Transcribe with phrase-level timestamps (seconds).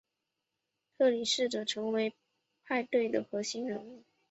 [0.97, 2.15] 特里试着成为
[2.65, 4.03] 派对的核心人物。